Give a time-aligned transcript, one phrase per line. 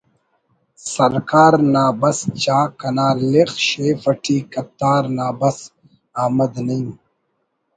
[0.91, 5.57] سرکار نا بس چا کنا لخ شیف اٹی کتار نا بس“
[6.21, 6.89] احمد نعیم